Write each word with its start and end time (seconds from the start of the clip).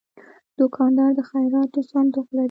دوکاندار 0.59 1.09
د 1.17 1.19
خیراتو 1.29 1.79
صندوق 1.91 2.27
لري. 2.35 2.39